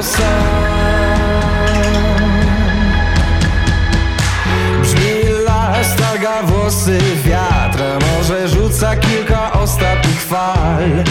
sam. 0.04 0.64
Brzmi 4.82 5.44
las, 5.46 5.96
targa 5.96 6.44
włosy 6.44 6.98
wiatra 7.26 8.00
Może 8.18 8.48
rzuca 8.48 8.96
kilka 8.96 9.52
ostatnich 9.52 10.22
fal. 10.22 11.04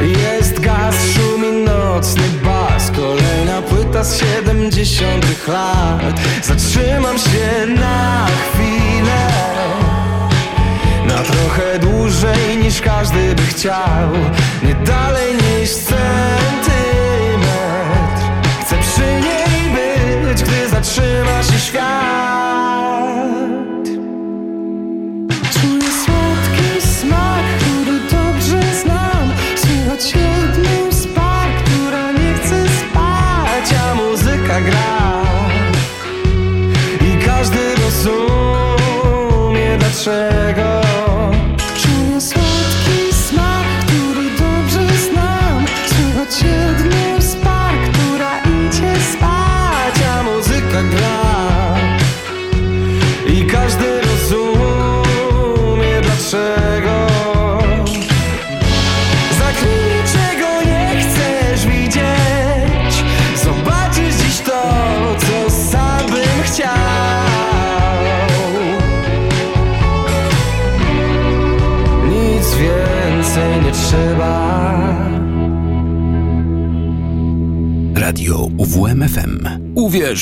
Jest 0.00 0.60
gaz, 0.60 0.94
szumi 1.14 1.52
nocny 1.52 2.22
bas 2.44 2.90
Kolejna 2.96 3.62
płyta 3.62 4.04
z 4.04 4.20
siedemdziesiątych 4.20 5.48
lat. 5.48 6.20
Zatrzymam 6.42 7.18
się 7.18 7.66
na 7.66 8.26
chwilę 8.26 9.28
Na 11.06 11.22
trochę 11.22 11.78
dłużej 11.78 12.56
niż 12.62 12.80
każdy 12.80 13.34
by 13.34 13.42
chciał. 13.42 14.08
Nie 14.62 14.74
dalej 14.74 15.34
niż 15.34 15.70
centymetr 15.70 16.37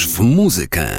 w 0.06 0.20
muzykę. 0.20 0.95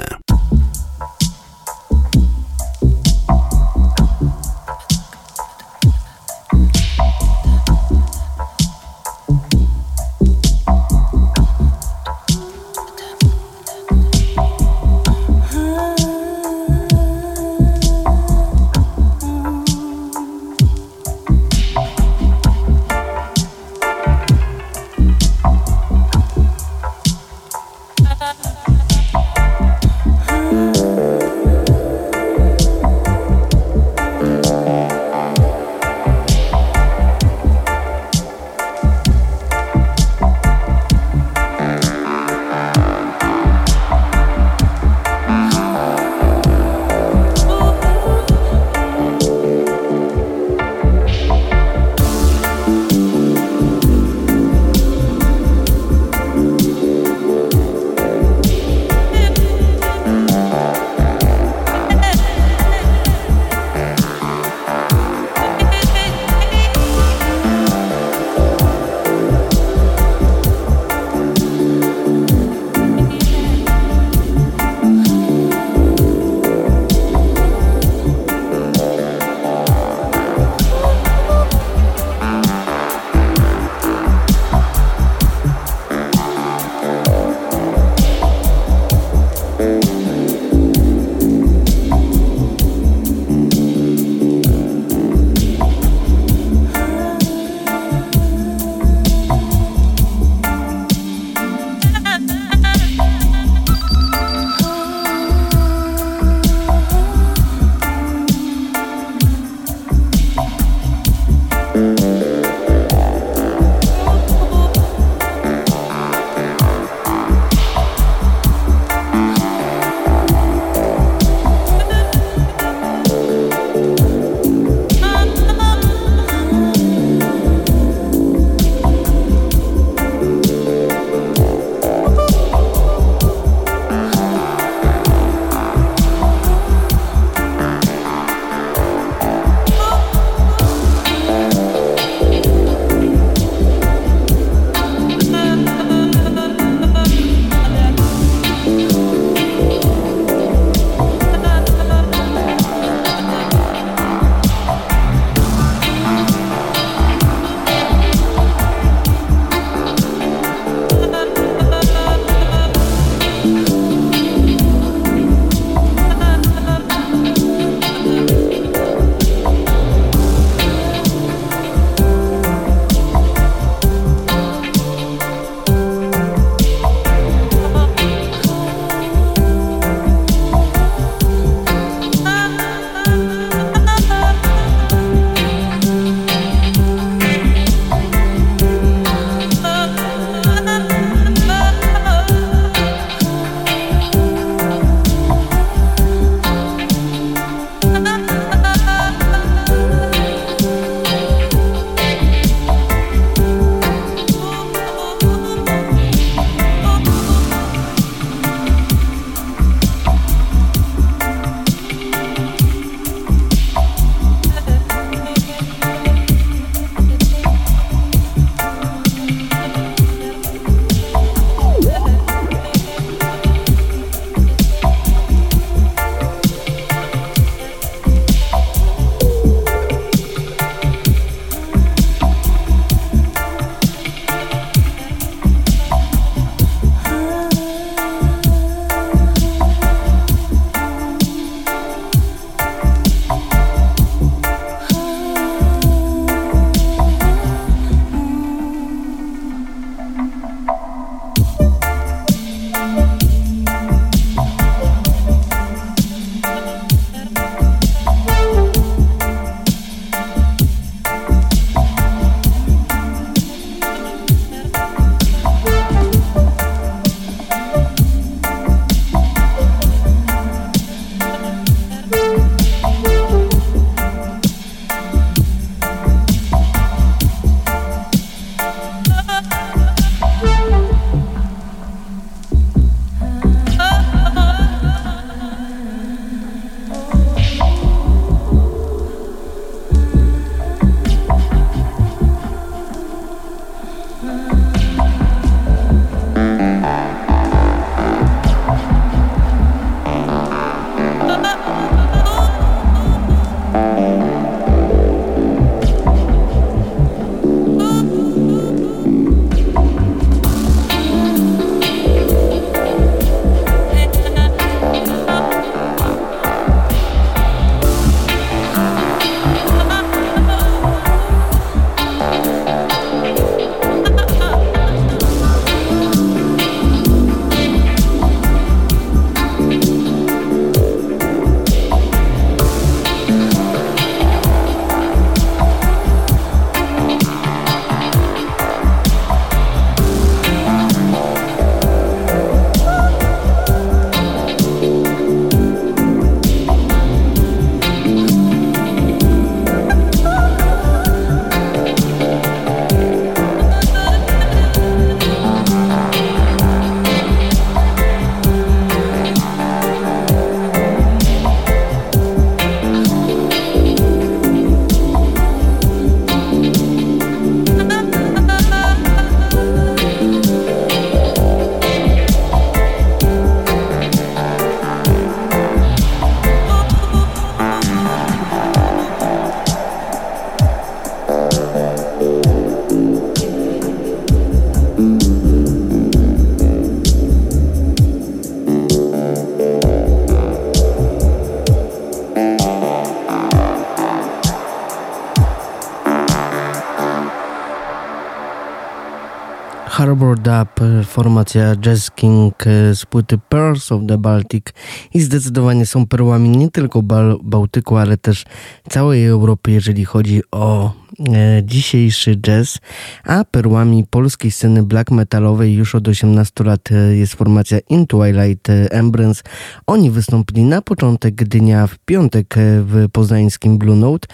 Harbor 400.18 400.40
Dub, 400.40 401.06
formacja 401.06 401.76
Jazz 401.76 402.12
King 402.12 402.64
z 402.94 403.06
płyty 403.06 403.38
Pearls 403.50 403.92
of 403.92 404.02
the 404.08 404.18
Baltic 404.18 404.66
i 405.14 405.22
zdecydowanie 405.22 405.86
są 405.86 406.08
perłami 406.08 406.50
nie 406.50 406.72
tylko 406.72 407.02
Bal 407.02 407.40
Bałtyku, 407.44 407.98
ale 407.98 408.18
też 408.18 408.46
całej 408.90 409.26
Europy, 409.26 409.72
jeżeli 409.72 410.06
chodzi 410.06 410.42
o 410.52 410.92
e, 411.34 411.62
dzisiejszy 411.64 412.36
jazz, 412.36 412.80
a 413.24 413.46
perłami 413.46 414.06
polskiej 414.10 414.52
sceny 414.52 414.84
black 414.84 415.12
metalowej 415.12 415.74
już 415.74 415.96
od 415.96 416.08
18 416.08 416.64
lat 416.64 416.92
e, 416.92 417.16
jest 417.16 417.36
formacja 417.36 417.80
In 417.90 418.08
Twilight 418.08 418.70
Embrace. 418.90 419.44
Oni 419.88 420.12
wystąpili 420.12 420.64
na 420.64 420.82
początek 420.82 421.36
dnia 421.36 421.88
w 421.88 421.98
piątek 421.98 422.58
e, 422.58 422.82
w 422.82 423.10
poznańskim 423.12 423.78
Blue 423.78 423.96
Note, 423.96 424.28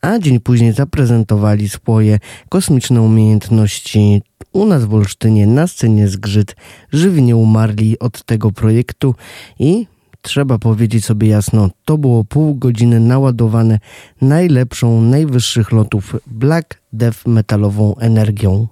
a 0.00 0.18
dzień 0.18 0.40
później 0.40 0.72
zaprezentowali 0.72 1.68
swoje 1.68 2.18
kosmiczne 2.48 3.02
umiejętności 3.02 4.22
u 4.52 4.66
nas 4.66 4.84
w 4.84 4.94
Olsztynie 4.94 5.46
na 5.46 5.66
scenie 5.66 6.08
zgrzyt 6.08 6.56
żywnie 6.92 7.36
umarli 7.36 7.98
od 7.98 8.24
tego 8.24 8.52
projektu 8.52 9.14
i 9.58 9.86
trzeba 10.22 10.58
powiedzieć 10.58 11.04
sobie 11.04 11.28
jasno, 11.28 11.70
to 11.84 11.98
było 11.98 12.24
pół 12.24 12.54
godziny 12.54 13.00
naładowane 13.00 13.78
najlepszą, 14.20 15.00
najwyższych 15.00 15.72
lotów 15.72 16.16
black 16.26 16.80
death 16.92 17.26
metalową 17.26 17.96
energią. 17.96 18.66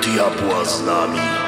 diabła 0.00 0.64
z 0.64 0.82
nami. 0.86 1.47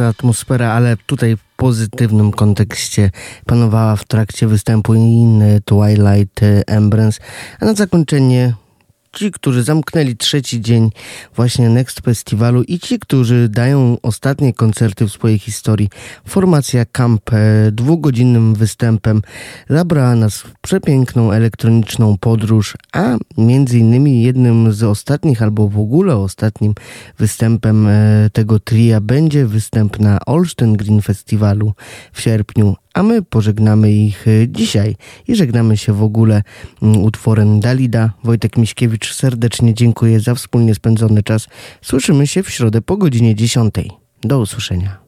Atmosfera, 0.00 0.72
ale 0.72 0.96
tutaj 0.96 1.36
w 1.36 1.40
pozytywnym 1.56 2.32
kontekście 2.32 3.10
panowała 3.46 3.96
w 3.96 4.04
trakcie 4.04 4.46
występu 4.46 4.94
inny 4.94 5.60
Twilight 5.64 6.40
Embrace, 6.66 7.20
a 7.60 7.64
na 7.64 7.74
zakończenie 7.74 8.54
ci, 9.12 9.30
którzy 9.30 9.62
zamknęli 9.62 10.16
trzeci 10.16 10.60
dzień 10.60 10.90
właśnie 11.36 11.68
Next 11.68 12.00
Festiwalu 12.00 12.62
i 12.62 12.78
ci, 12.78 12.98
którzy 12.98 13.48
dają 13.48 13.96
ostatnie 14.02 14.52
koncerty 14.52 15.06
w 15.06 15.12
swojej 15.12 15.38
historii. 15.38 15.88
Formacja 16.28 16.84
Camp 16.84 17.32
e, 17.32 17.72
dwugodzinnym 17.72 18.54
występem 18.54 19.22
zabrała 19.70 20.14
nas 20.14 20.38
w 20.38 20.52
przepiękną 20.60 21.32
elektroniczną 21.32 22.18
podróż, 22.18 22.76
a 22.92 23.16
między 23.38 23.78
innymi 23.78 24.22
jednym 24.22 24.72
z 24.72 24.82
ostatnich 24.82 25.42
albo 25.42 25.68
w 25.68 25.78
ogóle 25.78 26.16
ostatnim 26.16 26.74
występem 27.18 27.86
e, 27.86 28.30
tego 28.32 28.60
tria 28.60 29.00
będzie 29.00 29.46
występ 29.46 30.00
na 30.00 30.18
Olsztyn 30.26 30.72
Green 30.76 31.02
Festiwalu 31.02 31.72
w 32.12 32.20
sierpniu, 32.20 32.76
a 32.94 33.02
my 33.02 33.22
pożegnamy 33.22 33.92
ich 33.92 34.28
e, 34.28 34.48
dzisiaj 34.48 34.96
i 35.28 35.36
żegnamy 35.36 35.76
się 35.76 35.92
w 35.92 36.02
ogóle 36.02 36.42
mm, 36.82 37.02
utworem 37.02 37.60
Dalida. 37.60 38.12
Wojtek 38.24 38.56
Miśkiewicz 38.56 39.14
serdecznie 39.14 39.74
dziękuję 39.74 40.20
za 40.20 40.34
wspólnie 40.34 40.74
spędzony 40.74 41.22
czas. 41.22 41.48
Słyszymy 41.82 42.26
się 42.26 42.42
w 42.42 42.50
środę 42.50 42.82
po 42.82 42.96
godzinie 42.96 43.34
10. 43.34 43.74
Do 44.22 44.38
usłyszenia. 44.38 45.01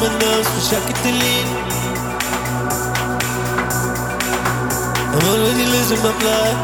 my 0.00 0.08
nerves, 0.20 0.48
wish 0.52 0.72
I 0.76 0.80
could 0.84 0.98
delete. 1.00 1.48
I'm 5.14 5.24
already 5.24 5.64
losing 5.72 6.00
my 6.04 6.12
blood. 6.20 6.56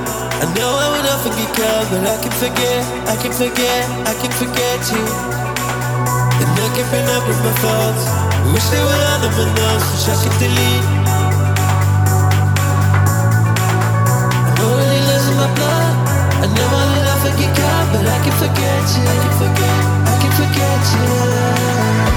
I 0.43 0.47
know 0.53 0.69
I 0.69 0.89
would 0.93 1.07
often 1.09 1.33
get 1.39 1.51
caught, 1.57 1.87
but 1.89 2.03
I 2.05 2.17
can 2.21 2.35
forget, 2.37 2.83
I 3.09 3.17
can 3.17 3.33
forget, 3.33 3.83
I 4.05 4.15
can 4.21 4.33
forget 4.37 4.81
you. 4.93 5.05
And 6.43 6.51
I 6.61 6.69
can 6.77 6.85
bring 6.93 7.09
up 7.17 7.25
with 7.25 7.41
my 7.41 7.55
thoughts. 7.63 8.05
Wish 8.53 8.69
they 8.69 8.83
were 8.85 9.03
other 9.17 9.33
my 9.33 9.49
else, 9.71 9.87
wish 9.97 10.07
I 10.13 10.17
could 10.21 10.37
delete. 10.37 10.85
I'm 14.45 14.59
already 14.61 15.01
losing 15.09 15.37
my 15.41 15.49
blood. 15.57 15.95
I 16.45 16.47
know 16.53 16.69
I 16.69 16.85
would 16.91 17.09
often 17.17 17.33
get 17.41 17.53
caught, 17.57 17.87
but 17.97 18.05
I 18.05 18.19
can 18.25 18.35
forget 18.37 18.83
you. 18.93 19.05
I 19.09 19.17
can 19.25 19.35
forget, 19.41 19.79
I 20.05 20.15
can 20.21 20.33
forget 20.37 20.81
you. 20.93 22.12